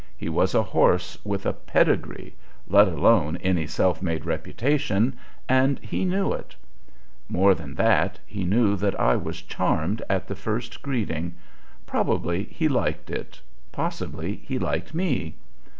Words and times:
He 0.17 0.29
was 0.29 0.55
a 0.55 0.63
horse 0.63 1.19
with 1.23 1.45
a 1.45 1.53
pedigree, 1.53 2.33
let 2.67 2.87
alone 2.87 3.37
any 3.43 3.67
self 3.67 4.01
made 4.01 4.25
reputation, 4.25 5.15
and 5.47 5.77
he 5.77 6.05
knew 6.05 6.33
it; 6.33 6.55
more 7.29 7.53
than 7.53 7.75
that, 7.75 8.17
he 8.25 8.43
knew 8.43 8.75
that 8.77 8.99
I 8.99 9.15
was 9.15 9.43
charmed 9.43 10.01
at 10.09 10.27
the 10.27 10.35
first 10.35 10.81
greeting; 10.81 11.35
probably 11.85 12.45
he 12.45 12.67
liked 12.67 13.11
it, 13.11 13.41
possibly 13.71 14.37
he 14.37 14.57
liked 14.57 14.95
me. 14.95 15.35